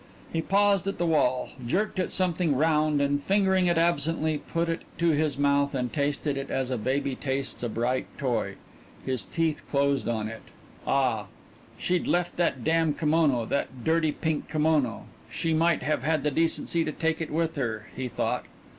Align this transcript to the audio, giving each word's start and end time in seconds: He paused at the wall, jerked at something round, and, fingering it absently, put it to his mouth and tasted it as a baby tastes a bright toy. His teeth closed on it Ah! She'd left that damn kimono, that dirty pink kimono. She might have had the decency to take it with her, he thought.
He 0.33 0.41
paused 0.41 0.87
at 0.87 0.97
the 0.97 1.05
wall, 1.05 1.49
jerked 1.63 1.99
at 1.99 2.11
something 2.11 2.55
round, 2.55 2.99
and, 3.01 3.21
fingering 3.21 3.67
it 3.67 3.77
absently, 3.77 4.39
put 4.39 4.67
it 4.67 4.81
to 4.97 5.09
his 5.09 5.37
mouth 5.37 5.75
and 5.75 5.93
tasted 5.93 6.37
it 6.37 6.49
as 6.49 6.71
a 6.71 6.77
baby 6.79 7.15
tastes 7.15 7.61
a 7.61 7.69
bright 7.69 8.07
toy. 8.17 8.55
His 9.05 9.23
teeth 9.23 9.61
closed 9.69 10.07
on 10.09 10.27
it 10.27 10.41
Ah! 10.87 11.27
She'd 11.77 12.07
left 12.07 12.35
that 12.37 12.63
damn 12.63 12.95
kimono, 12.95 13.45
that 13.45 13.83
dirty 13.83 14.11
pink 14.11 14.49
kimono. 14.49 15.03
She 15.29 15.53
might 15.53 15.83
have 15.83 16.01
had 16.01 16.23
the 16.23 16.31
decency 16.31 16.83
to 16.83 16.91
take 16.91 17.21
it 17.21 17.29
with 17.29 17.55
her, 17.55 17.85
he 17.95 18.07
thought. 18.07 18.45